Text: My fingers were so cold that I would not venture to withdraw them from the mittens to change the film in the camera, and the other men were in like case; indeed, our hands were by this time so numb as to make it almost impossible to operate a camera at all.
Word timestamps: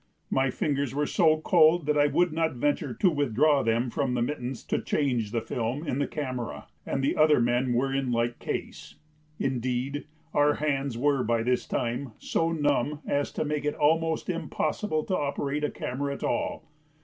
My 0.31 0.49
fingers 0.49 0.95
were 0.95 1.05
so 1.05 1.41
cold 1.41 1.85
that 1.85 1.95
I 1.95 2.07
would 2.07 2.33
not 2.33 2.55
venture 2.55 2.91
to 2.91 3.11
withdraw 3.11 3.61
them 3.61 3.91
from 3.91 4.15
the 4.15 4.23
mittens 4.23 4.63
to 4.63 4.81
change 4.81 5.29
the 5.31 5.41
film 5.41 5.85
in 5.85 5.99
the 5.99 6.07
camera, 6.07 6.65
and 6.87 7.03
the 7.03 7.15
other 7.15 7.39
men 7.39 7.73
were 7.73 7.93
in 7.93 8.11
like 8.11 8.39
case; 8.39 8.95
indeed, 9.37 10.05
our 10.33 10.55
hands 10.55 10.97
were 10.97 11.23
by 11.23 11.43
this 11.43 11.67
time 11.67 12.13
so 12.17 12.51
numb 12.51 13.01
as 13.05 13.31
to 13.33 13.45
make 13.45 13.63
it 13.63 13.75
almost 13.75 14.27
impossible 14.27 15.03
to 15.03 15.15
operate 15.15 15.63
a 15.63 15.69
camera 15.69 16.15
at 16.15 16.23
all. 16.23 16.67